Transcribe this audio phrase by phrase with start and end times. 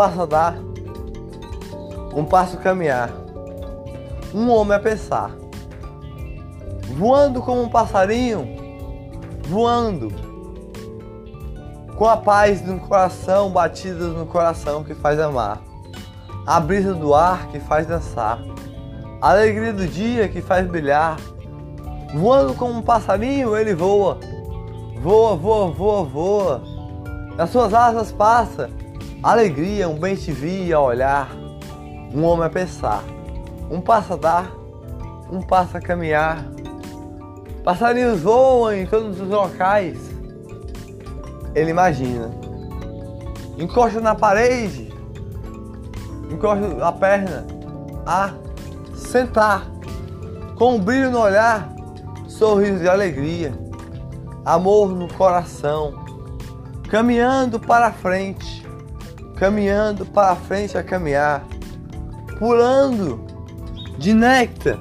[0.00, 0.56] passo a dar,
[2.16, 3.10] um passo a caminhar,
[4.32, 5.30] um homem a pensar,
[6.96, 8.48] voando como um passarinho,
[9.46, 10.10] voando,
[11.96, 15.60] com a paz no coração, batidas no coração que faz amar,
[16.46, 18.38] a brisa do ar que faz dançar,
[19.20, 21.18] a alegria do dia que faz brilhar,
[22.14, 24.18] voando como um passarinho ele voa,
[25.02, 26.62] voa, voa, voa, voa,
[27.36, 28.79] nas suas asas passa
[29.22, 31.30] alegria, um bem te vi a olhar,
[32.14, 33.04] um homem a pensar,
[33.70, 34.52] um passo a dar,
[35.30, 36.44] um passo a caminhar.
[37.62, 39.98] Passarinhos voam em todos os locais.
[41.54, 42.30] Ele imagina.
[43.58, 44.92] Encosta na parede,
[46.30, 47.46] encosta a perna.
[48.06, 48.32] A
[48.94, 49.66] sentar,
[50.56, 51.70] com um brilho no olhar,
[52.26, 53.52] sorriso de alegria,
[54.44, 56.02] amor no coração,
[56.88, 58.66] caminhando para frente,
[59.40, 61.42] caminhando para frente a caminhar,
[62.38, 63.24] pulando
[63.96, 64.78] de néctar,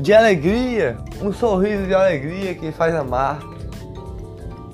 [0.00, 3.40] de alegria, um sorriso de alegria que faz amar,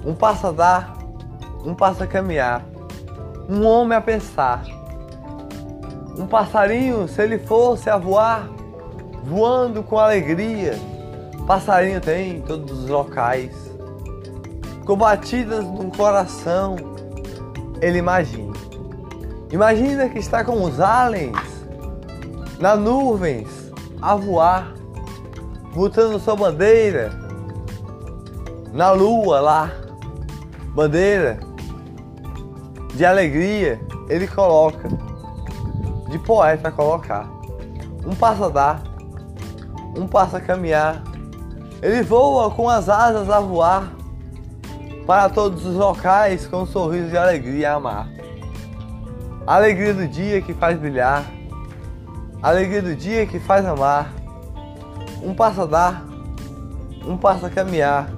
[0.06, 0.96] um passo a dar,
[1.64, 2.64] um passo a caminhar,
[3.48, 4.62] um homem a pensar,
[6.16, 8.48] um passarinho, se ele fosse a voar,
[9.24, 10.78] voando com alegria,
[11.48, 13.50] passarinho tem em todos os locais,
[14.86, 16.76] com batidas no coração,
[17.82, 18.53] ele imagina.
[19.50, 21.36] Imagina que está com os aliens
[22.58, 24.74] nas nuvens a voar,
[25.74, 27.12] botando sua bandeira
[28.72, 29.70] na lua lá,
[30.74, 31.38] bandeira
[32.94, 34.88] de alegria, ele coloca,
[36.10, 37.28] de poeta colocar,
[38.04, 38.82] um passo a dar,
[39.96, 41.02] um passo a caminhar,
[41.82, 43.92] ele voa com as asas a voar
[45.06, 48.13] para todos os locais com um sorriso de alegria a amar.
[49.46, 51.22] Alegria do dia que faz brilhar,
[52.42, 54.10] alegria do dia que faz amar.
[55.22, 56.04] Um passo a dar,
[57.06, 58.10] um passo a caminhar.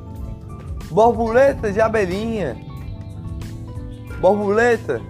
[0.88, 2.56] Borboleta de abelhinha,
[4.20, 5.00] borboleta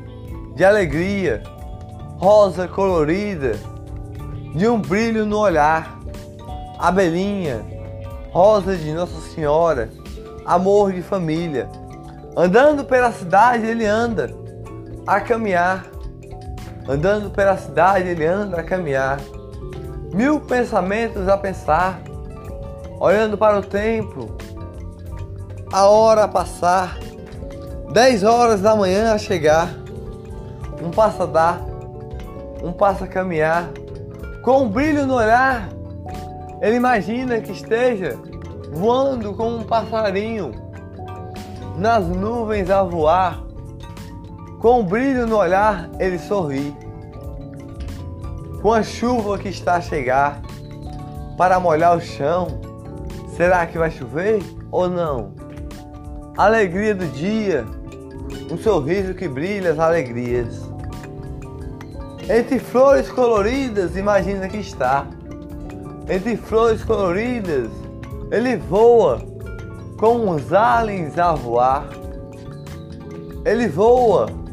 [0.54, 1.42] de alegria,
[2.16, 3.58] rosa colorida,
[4.54, 5.98] de um brilho no olhar.
[6.78, 7.60] Abelhinha,
[8.30, 9.90] rosa de Nossa Senhora,
[10.46, 11.68] amor de família.
[12.34, 14.34] Andando pela cidade, ele anda
[15.06, 15.95] a caminhar
[16.88, 19.18] Andando pela cidade, ele anda a caminhar.
[20.12, 22.00] Mil pensamentos a pensar,
[23.00, 24.36] olhando para o templo,
[25.72, 26.96] a hora a passar,
[27.92, 29.68] dez horas da manhã a chegar,
[30.80, 31.60] um passo a dar,
[32.62, 33.68] um passo a caminhar,
[34.42, 35.68] com um brilho no olhar,
[36.62, 38.16] ele imagina que esteja
[38.72, 40.52] voando como um passarinho.
[41.76, 43.45] Nas nuvens a voar
[44.66, 46.76] com um brilho no olhar, ele sorri.
[48.60, 50.42] Com a chuva que está a chegar
[51.38, 52.48] para molhar o chão,
[53.36, 55.30] será que vai chover ou não?
[56.36, 57.64] Alegria do dia,
[58.50, 60.68] um sorriso que brilha as alegrias.
[62.28, 65.06] Entre flores coloridas, imagina que está.
[66.08, 67.70] Entre flores coloridas,
[68.32, 69.22] ele voa
[69.96, 71.86] com os aliens a voar.
[73.44, 74.44] Ele voa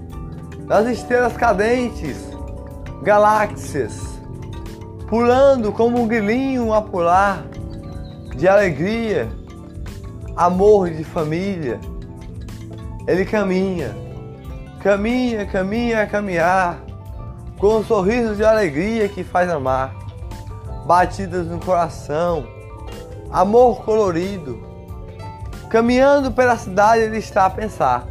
[0.65, 2.17] das estrelas cadentes,
[3.01, 3.99] galáxias,
[5.07, 7.43] pulando como um grilinho a pular,
[8.35, 9.29] de alegria,
[10.35, 11.79] amor de família.
[13.07, 13.93] Ele caminha,
[14.81, 16.79] caminha, caminha a caminhar,
[17.59, 19.95] com um de alegria que faz amar,
[20.85, 22.45] batidas no coração,
[23.31, 24.61] amor colorido.
[25.69, 28.07] Caminhando pela cidade, ele está a pensar.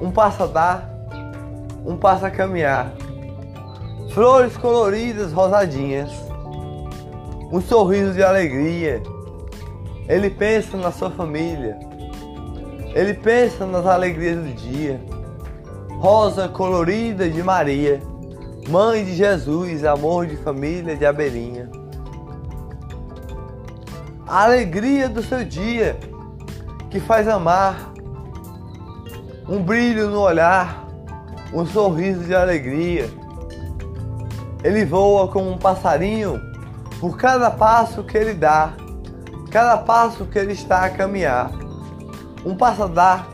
[0.00, 0.97] Um passo a dar,
[1.84, 2.92] um passo a caminhar.
[4.12, 6.10] Flores coloridas, rosadinhas.
[7.52, 9.02] Um sorriso de alegria.
[10.08, 11.78] Ele pensa na sua família.
[12.94, 15.00] Ele pensa nas alegrias do dia.
[15.98, 18.00] Rosa colorida de Maria,
[18.68, 21.68] mãe de Jesus, amor de família de Abelhinha.
[24.26, 25.98] A alegria do seu dia
[26.90, 27.92] que faz amar.
[29.48, 30.87] Um brilho no olhar
[31.52, 33.10] um sorriso de alegria.
[34.62, 36.40] Ele voa como um passarinho
[37.00, 38.72] por cada passo que ele dá,
[39.50, 41.50] cada passo que ele está a caminhar.
[42.44, 43.28] Um passo a dar,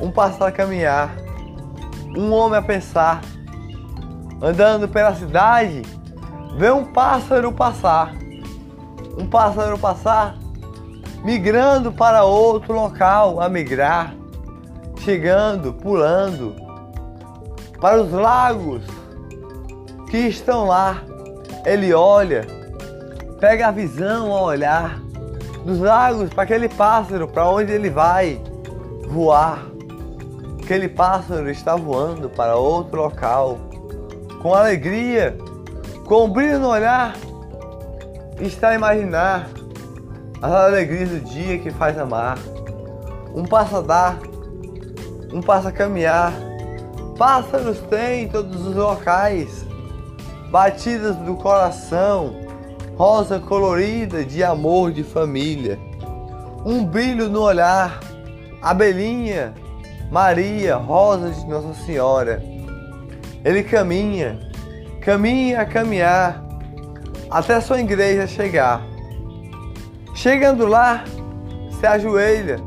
[0.00, 1.14] um passo a caminhar,
[2.16, 3.20] um homem a pensar.
[4.40, 5.82] Andando pela cidade,
[6.56, 8.14] vê um pássaro passar.
[9.18, 10.36] Um pássaro passar,
[11.24, 14.14] migrando para outro local a migrar,
[14.98, 16.65] chegando, pulando
[17.80, 18.82] para os lagos
[20.10, 21.02] que estão lá.
[21.64, 22.46] Ele olha,
[23.40, 25.00] pega a visão ao olhar
[25.64, 28.40] dos lagos para aquele pássaro, para onde ele vai
[29.08, 29.66] voar.
[30.62, 33.58] Aquele pássaro está voando para outro local,
[34.42, 35.36] com alegria,
[36.04, 37.14] com um brilho no olhar,
[38.40, 39.48] está a imaginar
[40.40, 42.38] as alegrias do dia que faz amar.
[43.34, 44.18] Um passa a dar,
[45.32, 46.32] um passa a caminhar.
[47.18, 49.64] Pássaros tem em todos os locais,
[50.50, 52.36] batidas do coração,
[52.96, 55.78] rosa colorida de amor de família.
[56.64, 58.00] Um brilho no olhar,
[58.60, 59.54] abelhinha
[60.10, 62.42] Maria, rosa de Nossa Senhora.
[63.44, 64.38] Ele caminha,
[65.00, 66.44] caminha a caminhar
[67.30, 68.82] até sua igreja chegar.
[70.14, 71.04] Chegando lá,
[71.78, 72.58] se ajoelha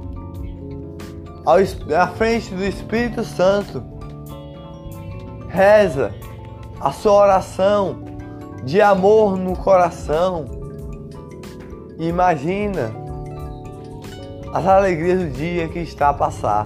[1.97, 3.98] à frente do Espírito Santo.
[5.49, 6.13] Reza
[6.79, 8.03] a sua oração
[8.63, 10.45] de amor no coração.
[11.97, 12.93] Imagina
[14.53, 16.65] as alegrias do dia que está a passar.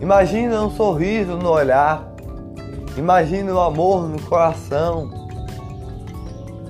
[0.00, 2.12] Imagina um sorriso no olhar.
[2.96, 5.10] Imagina o amor no coração.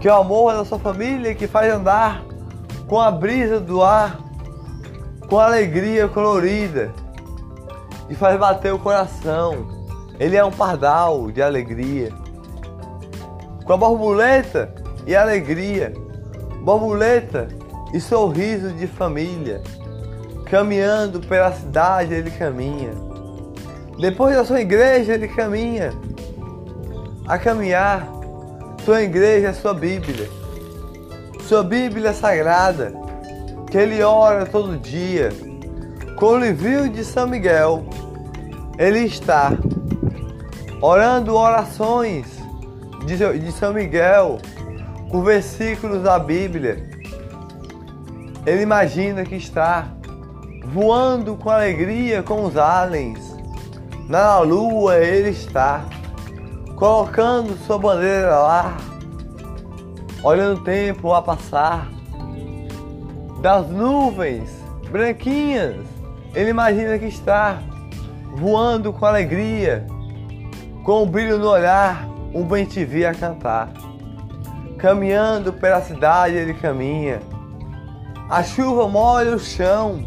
[0.01, 2.23] Que é o amor da sua família que faz andar
[2.87, 4.19] com a brisa do ar,
[5.29, 6.93] com alegria colorida
[8.09, 9.80] e faz bater o coração.
[10.21, 12.13] Ele é um pardal de alegria.
[13.65, 14.73] Com a borboleta
[15.07, 15.93] e alegria.
[16.63, 17.49] Borboleta
[17.93, 19.61] e sorriso de família.
[20.45, 23.11] Caminhando pela cidade ele caminha
[24.01, 25.93] depois da sua igreja, ele caminha
[27.29, 28.09] a caminhar.
[28.83, 30.27] Sua igreja é sua Bíblia.
[31.47, 32.95] Sua Bíblia sagrada,
[33.71, 35.29] que ele ora todo dia.
[36.17, 37.85] Com o livro de São Miguel,
[38.79, 39.53] ele está
[40.81, 42.27] orando orações
[43.07, 44.39] de São Miguel
[45.11, 46.89] com versículos da Bíblia.
[48.47, 49.89] Ele imagina que está
[50.65, 53.31] voando com alegria com os aliens
[54.11, 55.85] na lua ele está,
[56.75, 58.77] colocando sua bandeira lá,
[60.25, 61.87] olhando o tempo a passar.
[63.41, 64.51] Das nuvens
[64.91, 65.77] branquinhas,
[66.35, 67.63] ele imagina que está
[68.35, 69.87] voando com alegria,
[70.85, 73.71] com um brilho no olhar, um bem te a cantar.
[74.79, 77.21] Caminhando pela cidade ele caminha.
[78.29, 80.05] A chuva molha o chão,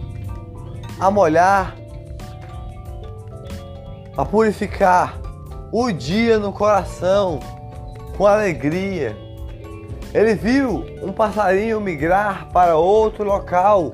[1.00, 1.76] a molhar
[4.16, 5.20] a purificar
[5.72, 7.40] o dia no coração
[8.16, 9.18] com alegria.
[10.14, 13.92] Ele viu um passarinho migrar para outro local,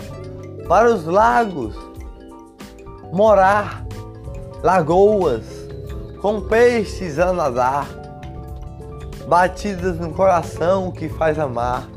[0.68, 1.76] para os lagos,
[3.14, 3.86] morar,
[4.62, 5.46] lagoas,
[6.22, 7.88] com peixes a nadar,
[9.28, 11.88] batidas no coração que faz amar.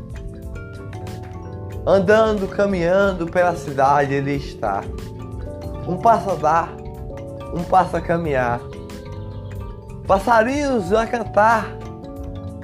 [1.85, 4.83] Andando, caminhando pela cidade, ele está.
[5.89, 6.69] Um passo a dar,
[7.53, 8.61] um passo a caminhar.
[10.07, 11.67] Passarinhos a cantar,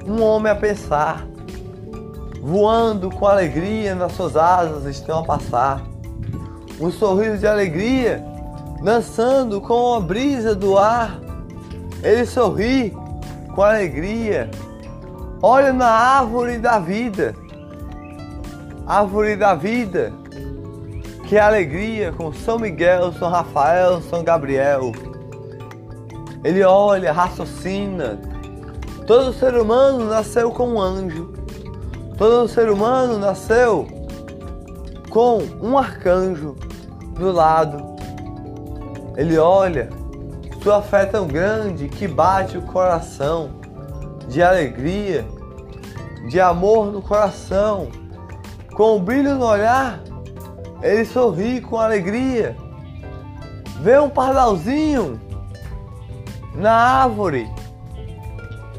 [0.05, 1.27] um homem a pensar.
[2.41, 5.83] Voando com alegria nas suas asas estão a passar.
[6.79, 8.23] Um sorriso de alegria,
[8.81, 11.28] dançando com a brisa do ar.
[12.03, 12.95] Ele sorri
[13.53, 14.49] com alegria.
[15.41, 17.35] Olha na árvore da vida.
[18.85, 20.13] Árvore da vida
[21.29, 24.91] que alegria com São Miguel, São Rafael, São Gabriel.
[26.43, 28.19] Ele olha, raciocina.
[29.05, 31.31] Todo ser humano nasceu com um anjo.
[32.17, 33.87] Todo ser humano nasceu
[35.11, 36.55] com um arcanjo
[37.13, 37.95] do lado.
[39.15, 39.87] Ele olha,
[40.61, 43.51] sua fé é tão grande que bate o coração
[44.27, 45.25] de alegria,
[46.27, 47.89] de amor no coração,
[48.73, 50.01] com o brilho no olhar
[50.81, 52.55] ele sorri com alegria.
[53.81, 55.19] Vê um pardalzinho
[56.55, 57.49] na árvore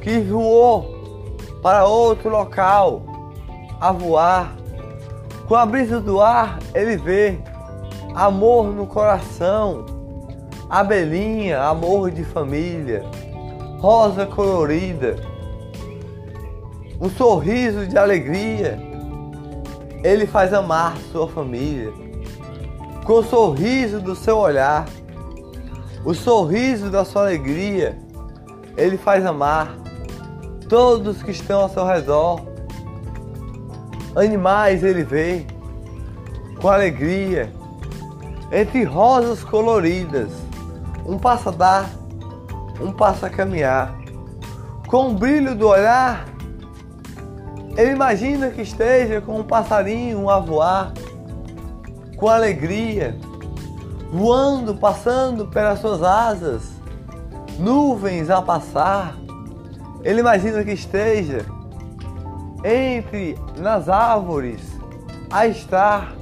[0.01, 3.03] que voou para outro local
[3.81, 4.55] a voar.
[5.47, 7.39] Com a brisa do ar, ele vê
[8.15, 9.85] amor no coração,
[10.71, 13.05] abelhinha, amor de família,
[13.81, 15.17] rosa colorida,
[17.01, 18.79] um sorriso de alegria.
[20.05, 21.93] Ele faz amar sua família.
[23.05, 24.87] Com o sorriso do seu olhar,
[26.05, 27.99] o sorriso da sua alegria,
[28.77, 29.77] Ele faz amar
[30.69, 32.41] todos que estão ao seu redor.
[34.15, 35.45] Animais Ele vê
[36.61, 37.53] com alegria,
[38.53, 40.31] entre rosas coloridas,
[41.11, 41.91] um passadar
[42.81, 43.95] um passo a caminhar.
[44.87, 46.25] Com o brilho do olhar,
[47.77, 50.93] ele imagina que esteja com um passarinho a voar,
[52.17, 53.17] com alegria,
[54.13, 56.73] voando, passando pelas suas asas,
[57.59, 59.17] nuvens a passar.
[60.03, 61.45] Ele imagina que esteja
[62.65, 64.61] entre nas árvores
[65.31, 66.15] a estar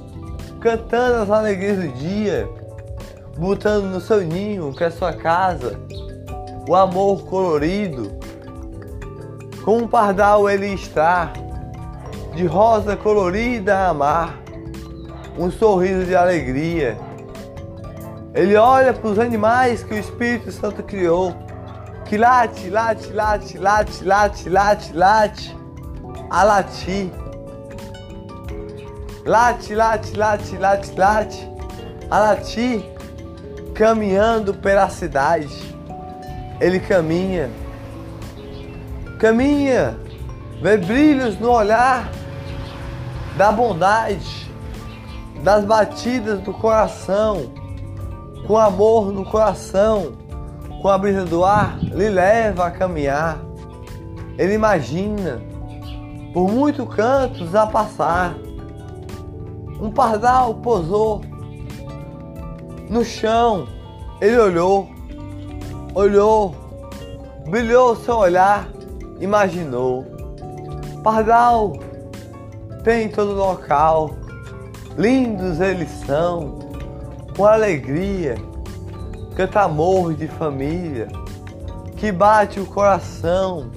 [0.60, 2.57] cantando as alegrias do dia,
[3.38, 5.78] botando no seu ninho, que é a sua casa,
[6.68, 8.18] o amor colorido.
[9.64, 11.32] Com um pardal ele está,
[12.34, 14.38] de rosa colorida a amar,
[15.38, 16.98] um sorriso de alegria.
[18.34, 21.32] Ele olha para os animais que o Espírito Santo criou,
[22.06, 25.56] que late, late, late, late, late, late, late,
[26.30, 27.10] a latir.
[29.24, 31.50] Late, late, late, late, late,
[32.10, 32.97] a latir,
[33.78, 35.76] caminhando pela cidade.
[36.60, 37.48] Ele caminha,
[39.20, 39.96] caminha,
[40.60, 42.10] vê brilhos no olhar
[43.36, 44.50] da bondade,
[45.44, 47.52] das batidas do coração,
[48.48, 50.14] com amor no coração,
[50.82, 53.38] com a brisa do ar, lhe leva a caminhar.
[54.36, 55.40] Ele imagina
[56.34, 58.34] por muitos cantos a passar.
[59.80, 61.22] Um pardal pousou
[62.88, 63.66] no chão.
[64.20, 64.88] Ele olhou,
[65.94, 66.54] olhou,
[67.48, 68.68] brilhou seu olhar,
[69.20, 70.04] imaginou.
[71.02, 71.72] Pardal
[72.82, 74.12] tem todo local,
[74.96, 76.58] lindos eles são,
[77.36, 78.36] com alegria,
[79.36, 81.08] canta amor de família,
[81.96, 83.70] que bate o coração,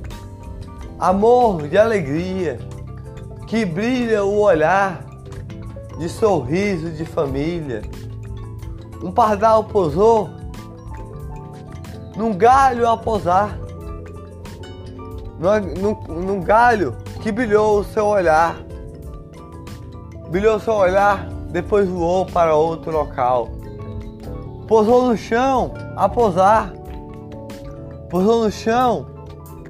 [1.00, 2.60] amor de alegria,
[3.48, 5.04] que brilha o olhar
[5.98, 7.82] de sorriso de família.
[9.02, 10.30] Um pardal pousou
[12.16, 13.58] num galho a posar,
[15.40, 18.58] num, num galho que brilhou o seu olhar.
[20.30, 23.50] Brilhou o seu olhar, depois voou para outro local.
[24.68, 26.72] Pousou no chão a posar.
[28.10, 29.08] Pousou no chão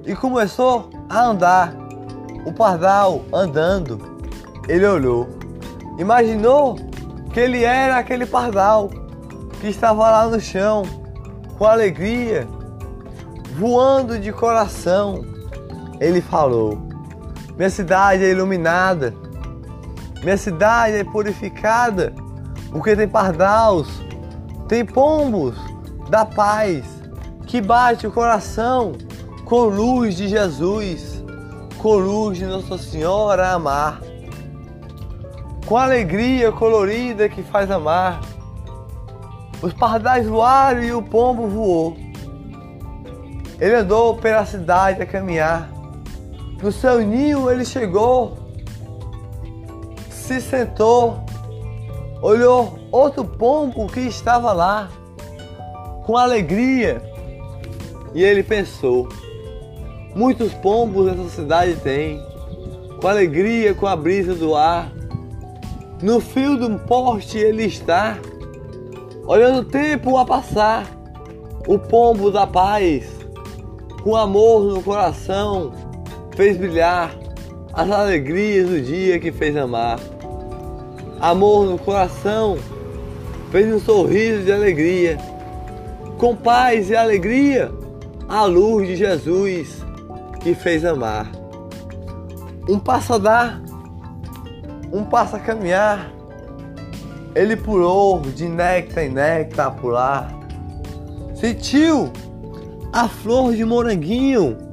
[0.05, 1.73] e começou a andar.
[2.45, 3.99] O pardal andando,
[4.67, 5.29] ele olhou.
[5.97, 6.75] Imaginou
[7.31, 8.89] que ele era aquele pardal
[9.61, 10.81] que estava lá no chão,
[11.55, 12.47] com alegria,
[13.59, 15.23] voando de coração.
[15.99, 16.79] Ele falou:
[17.55, 19.13] Minha cidade é iluminada,
[20.23, 22.11] minha cidade é purificada,
[22.71, 23.87] porque tem pardais,
[24.67, 25.55] tem pombos
[26.09, 26.83] da paz
[27.45, 28.93] que bate o coração
[29.45, 31.23] com luz de Jesus,
[31.77, 34.01] com luz de Nossa Senhora amar,
[35.67, 38.21] com alegria colorida que faz amar.
[39.61, 41.95] Os pardais voaram e o pombo voou.
[43.59, 45.69] Ele andou pela cidade a caminhar.
[46.61, 48.37] No seu ninho ele chegou,
[50.09, 51.23] se sentou,
[52.21, 54.89] olhou outro pombo que estava lá,
[56.05, 57.01] com alegria,
[58.13, 59.09] e ele pensou:
[60.15, 62.19] muitos pombos essa cidade tem,
[62.99, 64.91] com alegria, com a brisa do ar.
[66.01, 68.17] No fio de um poste ele está,
[69.31, 70.85] olhando o tempo a passar,
[71.65, 73.09] o pombo da paz,
[74.03, 75.71] com amor no coração,
[76.35, 77.15] fez brilhar
[77.71, 80.01] as alegrias do dia que fez amar.
[81.17, 82.57] Amor no coração,
[83.51, 85.17] fez um sorriso de alegria.
[86.17, 87.71] Com paz e alegria,
[88.27, 89.81] a luz de Jesus
[90.41, 91.31] que fez amar.
[92.67, 93.61] Um passo a dar,
[94.91, 96.11] um passo a caminhar.
[97.35, 100.33] Ele pulou de néctar em néctar a pular.
[101.35, 102.11] Sentiu
[102.91, 104.71] a flor de moranguinho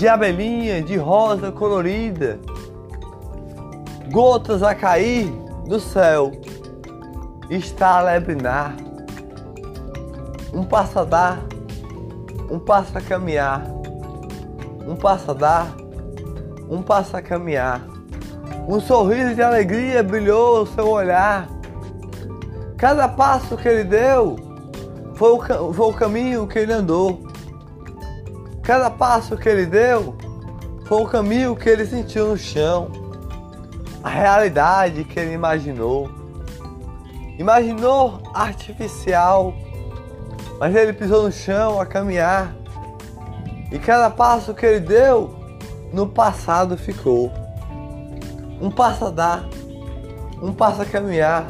[0.00, 2.40] de abelhinha, de rosa colorida,
[4.10, 5.30] gotas a cair
[5.66, 6.32] do céu,
[7.50, 8.76] está a lebrinar,
[10.54, 11.42] um passo a dar,
[12.50, 13.62] um passo a caminhar,
[14.86, 15.76] um passo a dar,
[16.68, 17.89] um passo a caminhar.
[18.68, 21.48] Um sorriso de alegria brilhou o seu olhar.
[22.76, 24.36] Cada passo que ele deu
[25.14, 27.20] foi o, foi o caminho que ele andou.
[28.62, 30.14] Cada passo que ele deu
[30.86, 32.90] foi o caminho que ele sentiu no chão,
[34.02, 36.10] a realidade que ele imaginou.
[37.38, 39.54] Imaginou artificial,
[40.58, 42.54] mas ele pisou no chão a caminhar.
[43.72, 45.34] E cada passo que ele deu,
[45.92, 47.39] no passado ficou.
[48.60, 49.44] Um passo a dar,
[50.42, 51.46] um passo a caminhar,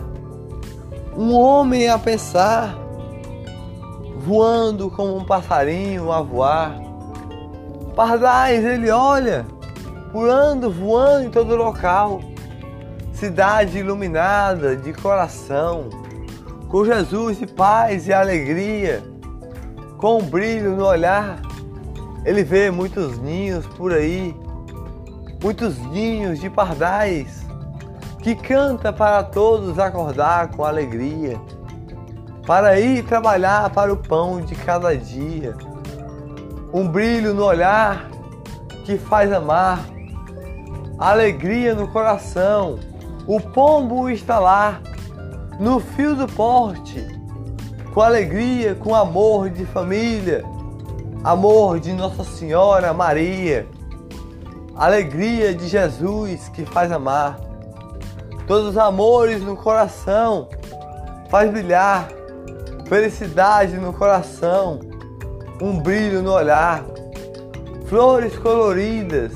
[1.16, 2.78] um homem a pensar,
[4.18, 6.76] voando como um passarinho a voar.
[7.96, 9.44] Pardais, ele olha,
[10.12, 12.20] pulando, voando em todo local.
[13.12, 15.90] Cidade iluminada de coração,
[16.68, 19.02] com Jesus de paz e alegria,
[19.98, 21.42] com um brilho no olhar.
[22.24, 24.34] Ele vê muitos ninhos por aí,
[25.42, 27.46] muitos ninhos de pardais,
[28.22, 31.40] que canta para todos acordar com alegria
[32.46, 35.56] para ir trabalhar para o pão de cada dia.
[36.72, 38.10] Um brilho no olhar
[38.84, 39.80] que faz amar,
[40.98, 42.78] alegria no coração,
[43.26, 44.80] o pombo está lá,
[45.60, 47.06] no fio do porte,
[47.94, 50.44] com alegria, com amor de família,
[51.22, 53.66] amor de Nossa Senhora Maria,
[54.80, 57.38] alegria de Jesus que faz amar,
[58.46, 60.48] todos os amores no coração,
[61.28, 62.08] faz brilhar
[62.88, 64.80] felicidade no coração,
[65.60, 66.82] um brilho no olhar,
[67.88, 69.32] flores coloridas,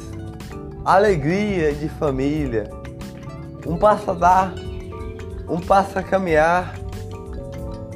[0.82, 2.70] alegria de família,
[3.66, 4.54] um passo a dar,
[5.46, 6.74] um passo a caminhar.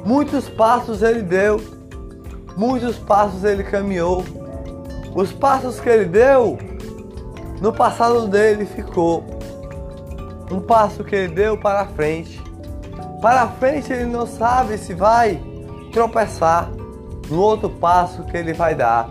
[0.05, 1.59] Muitos passos ele deu,
[2.55, 4.23] muitos passos ele caminhou.
[5.15, 6.68] Os passos que ele deu,
[7.61, 9.23] no passado dele ficou.
[10.51, 12.41] Um passo que ele deu para frente.
[13.21, 15.41] Para frente ele não sabe se vai
[15.91, 16.71] tropeçar
[17.29, 19.09] no outro passo que ele vai dar.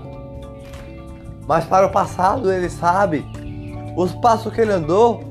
[1.46, 3.24] Mas para o passado ele sabe
[3.96, 5.24] os passos que ele andou,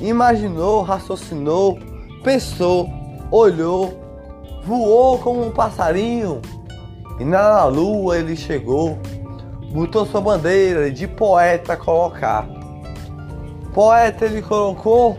[0.00, 1.78] imaginou, raciocinou,
[2.22, 2.88] pensou,
[3.30, 3.92] olhou,
[4.64, 6.40] voou como um passarinho
[7.18, 8.98] e na lua ele chegou,
[9.74, 12.46] botou sua bandeira de poeta colocar.
[13.74, 15.18] Poeta ele colocou,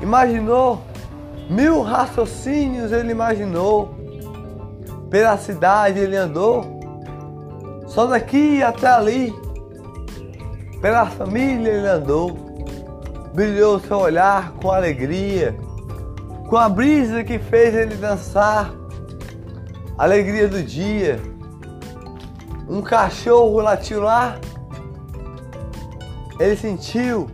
[0.00, 0.80] imaginou,
[1.50, 3.92] mil raciocínios ele imaginou
[5.10, 6.64] pela cidade ele andou,
[7.88, 9.34] só daqui até ali.
[10.80, 12.30] Pela família ele andou,
[13.34, 15.56] brilhou seu olhar com alegria,
[16.48, 18.72] com a brisa que fez ele dançar,
[19.98, 21.31] alegria do dia.
[22.68, 24.38] Um cachorro latiu lá,
[26.38, 27.28] ele sentiu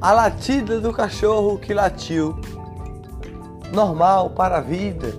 [0.00, 2.38] a latida do cachorro que latiu,
[3.72, 5.12] normal para a vida.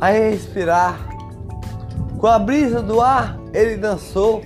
[0.00, 1.08] A respirar.
[2.18, 4.42] Com a brisa do ar, ele dançou.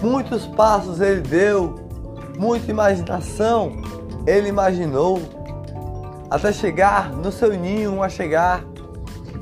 [0.00, 1.74] Muitos passos ele deu,
[2.38, 3.72] muita imaginação
[4.26, 5.20] ele imaginou,
[6.30, 8.62] até chegar no seu ninho a chegar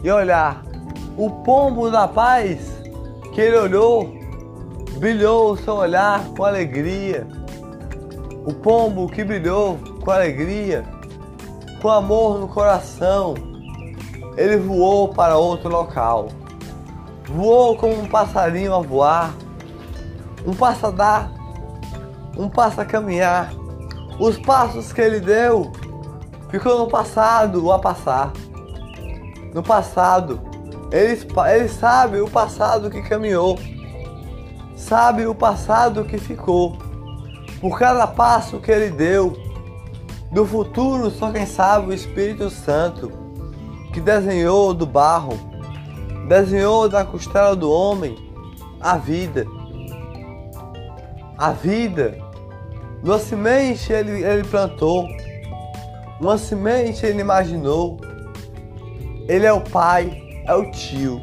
[0.02, 0.62] e olhar
[1.16, 2.75] o pombo da paz
[3.36, 4.18] que ele olhou,
[4.98, 7.26] brilhou o seu olhar com alegria.
[8.46, 10.82] O pombo que brilhou com alegria,
[11.82, 13.34] com amor no coração,
[14.38, 16.28] ele voou para outro local.
[17.26, 19.34] Voou como um passarinho a voar,
[20.46, 21.30] um passo a dar,
[22.38, 23.52] um passo a caminhar.
[24.18, 25.72] Os passos que ele deu
[26.48, 28.32] ficou no passado a passar.
[29.52, 30.40] No passado,
[30.90, 33.58] ele, ele sabe o passado que caminhou,
[34.76, 36.76] sabe o passado que ficou.
[37.60, 39.36] Por cada passo que ele deu,
[40.30, 43.10] do futuro só quem sabe o Espírito Santo
[43.92, 45.38] que desenhou do barro,
[46.28, 48.14] desenhou da costela do homem
[48.80, 49.46] a vida.
[51.38, 52.18] A vida,
[53.02, 55.06] uma semente ele, ele plantou,
[56.20, 57.98] uma semente ele imaginou.
[59.28, 61.20] Ele é o pai, é o tio,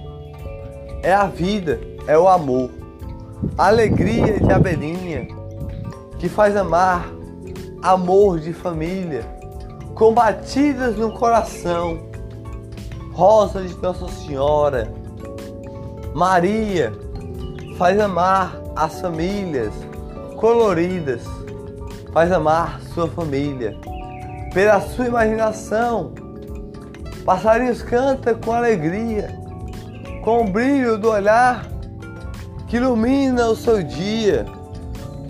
[1.01, 2.69] é a vida, é o amor,
[3.57, 5.27] a alegria de abelhinha
[6.19, 7.07] que faz amar,
[7.81, 9.25] amor de família,
[9.95, 11.99] combatidas no coração
[13.13, 14.91] Rosa de Nossa Senhora,
[16.15, 16.91] Maria,
[17.77, 19.73] faz amar as famílias
[20.37, 21.21] coloridas,
[22.11, 23.77] faz amar sua família.
[24.53, 26.13] Pela sua imaginação,
[27.25, 29.39] passarinhos canta com alegria,
[30.23, 31.65] com o brilho do olhar
[32.67, 34.45] que ilumina o seu dia,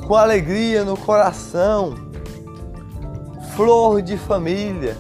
[0.07, 1.95] com alegria no coração,
[3.55, 4.95] flor de família,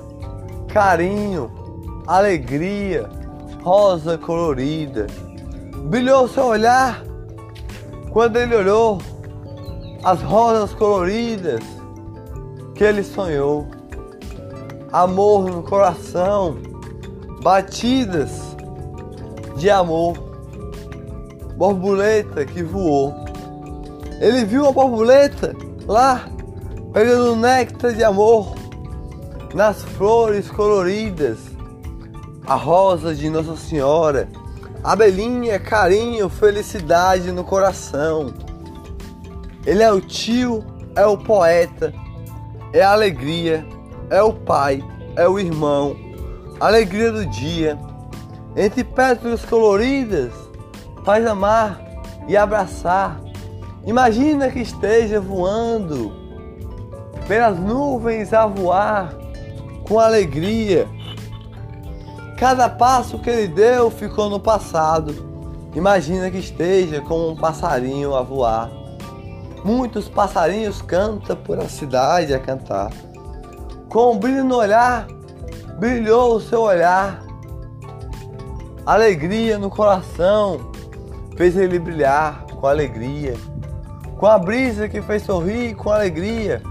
[0.67, 1.63] carinho
[2.07, 3.09] alegria,
[3.63, 5.07] rosa colorida.
[5.85, 7.03] Brilhou seu olhar
[8.11, 8.99] quando ele olhou
[10.03, 11.63] as rosas coloridas
[12.75, 13.67] que ele sonhou.
[14.91, 16.57] Amor no coração,
[17.43, 18.31] batidas
[19.57, 20.17] de amor.
[21.57, 23.13] Borboleta que voou.
[24.19, 25.53] Ele viu a borboleta
[25.85, 26.25] lá,
[26.93, 28.55] pegando néctar de amor
[29.53, 31.37] nas flores coloridas
[32.47, 34.27] a rosa de Nossa Senhora,
[34.83, 38.33] Abelhinha, carinho, felicidade no coração.
[39.65, 40.63] Ele é o tio,
[40.95, 41.93] é o poeta,
[42.73, 43.65] é a alegria,
[44.09, 44.83] é o pai,
[45.15, 45.95] é o irmão,
[46.59, 47.77] alegria do dia.
[48.55, 50.31] Entre pétalas coloridas,
[51.03, 51.79] faz amar
[52.27, 53.19] e abraçar.
[53.85, 56.13] Imagina que esteja voando
[57.27, 59.13] pelas nuvens a voar
[59.87, 60.87] com alegria.
[62.37, 65.33] Cada passo que ele deu ficou no passado.
[65.75, 68.69] Imagina que esteja como um passarinho a voar.
[69.63, 72.91] Muitos passarinhos cantam por a cidade a cantar.
[73.89, 75.07] Com um brilho no olhar,
[75.79, 77.23] brilhou o seu olhar.
[78.85, 80.71] Alegria no coração
[81.37, 83.33] fez ele brilhar com alegria.
[84.17, 86.61] Com a brisa que fez sorrir com alegria.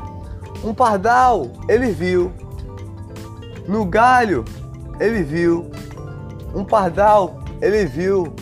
[0.64, 2.32] Um pardal ele viu.
[3.66, 4.44] No galho
[5.00, 5.70] ele viu.
[6.54, 8.34] Um pardal ele viu.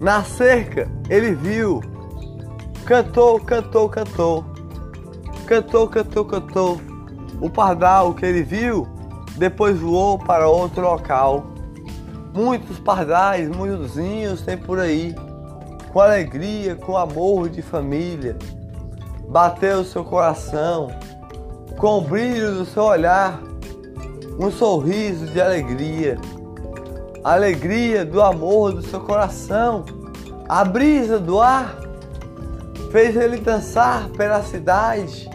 [0.00, 1.80] Na cerca ele viu.
[2.84, 4.44] Cantou, cantou, cantou.
[5.46, 6.80] Cantou, cantou, cantou.
[7.40, 8.97] O pardal que ele viu
[9.38, 11.46] depois voou para outro local.
[12.34, 15.14] Muitos pardais, muitos ninhos tem por aí,
[15.92, 18.36] com alegria, com amor de família.
[19.28, 20.88] Bateu seu coração,
[21.76, 23.40] com o brilho do seu olhar,
[24.38, 26.18] um sorriso de alegria.
[27.22, 29.84] Alegria do amor do seu coração,
[30.48, 31.76] a brisa do ar
[32.90, 35.28] fez ele dançar pela cidade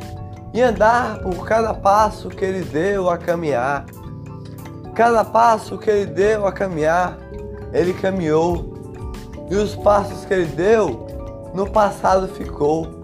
[0.53, 3.85] e andar por cada passo que ele deu a caminhar.
[4.93, 7.17] Cada passo que ele deu a caminhar,
[7.73, 8.71] ele caminhou.
[9.49, 11.07] E os passos que ele deu,
[11.55, 13.01] no passado ficou.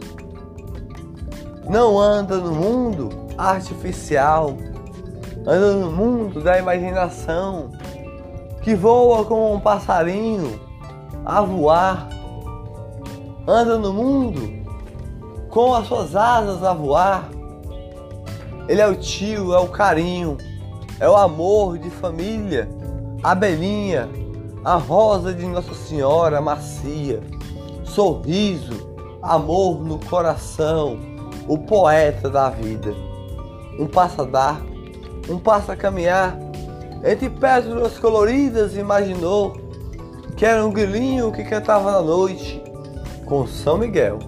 [1.67, 4.55] Não anda no mundo artificial,
[5.45, 7.71] anda no mundo da imaginação,
[8.61, 10.59] que voa como um passarinho
[11.25, 12.09] a voar.
[13.47, 14.59] Anda no mundo
[15.49, 17.38] com as suas asas a voar
[18.69, 20.37] ele é o tio, é o carinho,
[20.99, 22.69] é o amor de família,
[23.23, 24.07] a belinha,
[24.63, 27.19] a rosa de Nossa Senhora macia,
[27.83, 28.87] sorriso,
[29.23, 30.99] amor no coração,
[31.47, 32.93] o poeta da vida.
[33.79, 34.61] Um passa dar,
[35.27, 36.37] um passa caminhar,
[37.03, 39.57] entre pétalas coloridas imaginou
[40.37, 42.61] que era um grilinho que cantava na noite.
[43.25, 44.19] Com São Miguel,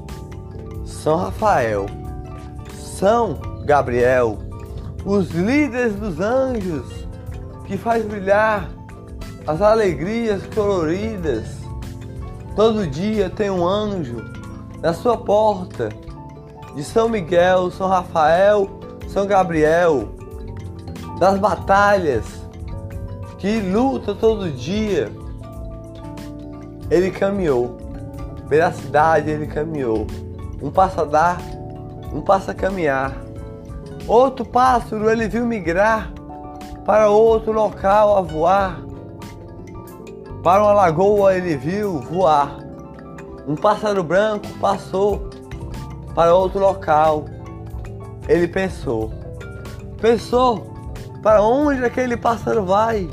[0.83, 1.85] São Rafael,
[2.75, 4.37] São Gabriel,
[5.05, 7.07] os líderes dos anjos,
[7.65, 8.69] que faz brilhar
[9.47, 11.45] as alegrias coloridas.
[12.55, 14.23] Todo dia tem um anjo
[14.81, 15.89] na sua porta,
[16.75, 18.69] de São Miguel, São Rafael,
[19.07, 20.09] São Gabriel,
[21.19, 22.25] das batalhas
[23.37, 25.11] que luta todo dia.
[26.89, 27.77] Ele caminhou,
[28.47, 30.05] pela cidade ele caminhou,
[30.61, 31.41] um passo a dar,
[32.13, 33.30] um passo a caminhar.
[34.07, 36.11] Outro pássaro ele viu migrar
[36.85, 38.81] para outro local a voar.
[40.43, 42.57] Para uma lagoa ele viu voar.
[43.47, 45.29] Um pássaro branco passou
[46.15, 47.25] para outro local.
[48.27, 49.11] Ele pensou.
[49.99, 50.71] Pensou
[51.21, 53.09] para onde aquele pássaro vai?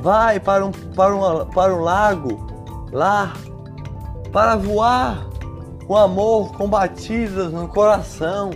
[0.00, 2.46] Vai para um, para um, para um lago,
[2.92, 3.32] lá,
[4.30, 5.26] para voar
[5.86, 8.50] com amor, com batidas no coração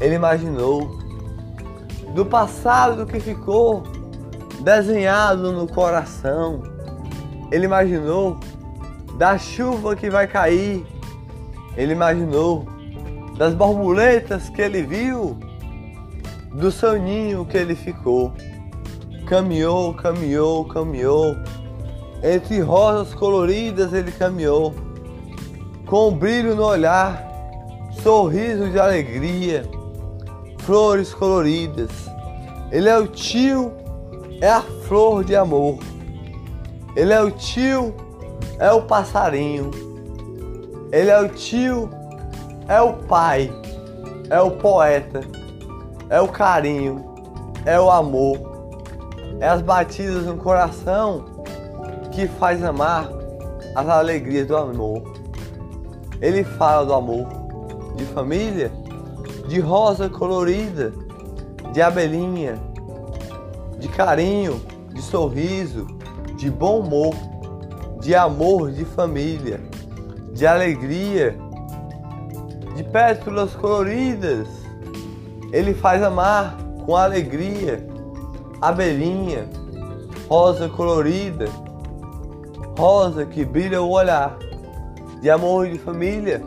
[0.00, 0.98] ele imaginou
[2.14, 3.82] do passado que ficou
[4.62, 6.62] desenhado no coração.
[7.52, 8.38] Ele imaginou
[9.18, 10.86] da chuva que vai cair.
[11.76, 12.66] Ele imaginou
[13.36, 15.38] das borboletas que ele viu,
[16.52, 18.32] do seu ninho que ele ficou.
[19.26, 21.36] Caminhou, caminhou, caminhou.
[22.22, 24.74] Entre rosas coloridas ele caminhou,
[25.86, 27.26] com um brilho no olhar,
[28.02, 29.79] sorriso de alegria
[30.70, 31.90] flores coloridas.
[32.70, 33.72] Ele é o tio,
[34.40, 35.80] é a flor de amor.
[36.94, 37.92] Ele é o tio,
[38.56, 39.72] é o passarinho.
[40.92, 41.90] Ele é o tio,
[42.68, 43.52] é o pai,
[44.30, 45.22] é o poeta,
[46.08, 47.04] é o carinho,
[47.66, 48.38] é o amor.
[49.40, 51.42] É as batidas no coração
[52.12, 53.10] que faz amar
[53.74, 55.02] as alegrias do amor.
[56.20, 57.26] Ele fala do amor
[57.96, 58.70] de família
[59.50, 60.92] de rosa colorida,
[61.72, 62.56] de abelhinha,
[63.80, 64.62] de carinho,
[64.94, 65.88] de sorriso,
[66.36, 67.12] de bom humor,
[68.00, 69.60] de amor de família,
[70.32, 71.36] de alegria,
[72.76, 74.46] de pétalas coloridas.
[75.52, 77.84] Ele faz amar com alegria,
[78.60, 79.48] abelhinha,
[80.28, 81.46] rosa colorida,
[82.78, 84.38] rosa que brilha o olhar,
[85.20, 86.40] de amor de família.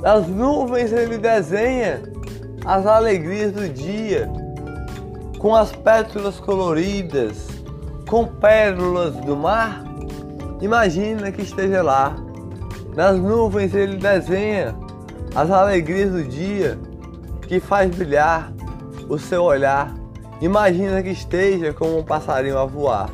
[0.00, 2.16] Nas nuvens ele desenha
[2.68, 4.30] as alegrias do dia,
[5.38, 7.48] com as pétalas coloridas,
[8.06, 9.82] com pérolas do mar.
[10.60, 12.14] Imagina que esteja lá.
[12.94, 14.76] Nas nuvens ele desenha
[15.34, 16.78] as alegrias do dia,
[17.40, 18.52] que faz brilhar
[19.08, 19.94] o seu olhar.
[20.42, 23.08] Imagina que esteja como um passarinho a voar,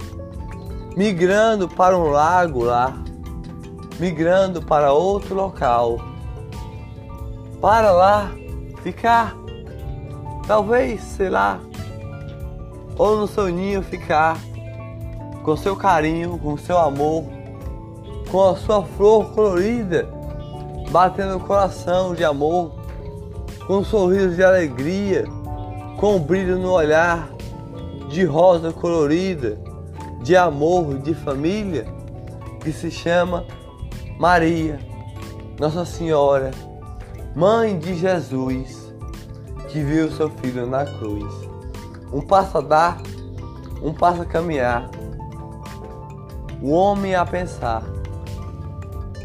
[0.96, 2.92] migrando para um lago lá,
[4.00, 6.00] migrando para outro local.
[7.60, 8.32] Para lá
[8.82, 9.43] ficar,
[10.46, 11.60] talvez, sei lá,
[12.96, 14.38] ou no seu ninho ficar,
[15.42, 17.24] com seu carinho, com seu amor,
[18.30, 20.08] com a sua flor colorida,
[20.90, 22.72] batendo no coração de amor,
[23.66, 25.24] com um sorriso de alegria
[26.04, 27.30] com brilho no olhar,
[28.10, 29.58] de rosa colorida,
[30.22, 31.86] de amor, de família,
[32.60, 33.46] que se chama
[34.18, 34.78] Maria,
[35.58, 36.50] Nossa Senhora,
[37.34, 38.83] Mãe de Jesus,
[39.74, 41.34] que viu seu filho na cruz.
[42.12, 43.02] Um passo a dar,
[43.82, 44.88] um passo a caminhar,
[46.62, 47.82] o homem a pensar,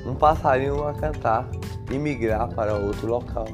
[0.07, 1.47] um passarinho a cantar
[1.91, 3.45] e migrar para outro local.